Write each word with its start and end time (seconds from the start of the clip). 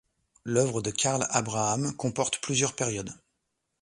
L'œuvre 0.45 0.81
de 0.81 0.89
Karl 0.89 1.27
Abraham 1.29 1.95
comporte 1.95 2.41
plusieurs 2.41 2.73
périodes. 2.73 3.13